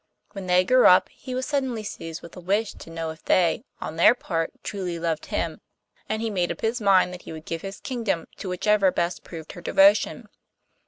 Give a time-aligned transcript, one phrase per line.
[0.31, 3.65] When they grew up, he was suddenly seized with a wish to know if they,
[3.79, 5.61] on their part, truly loved him,
[6.09, 9.23] and he made up his mind that he would give his kingdom to whichever best
[9.23, 10.27] proved her devotion.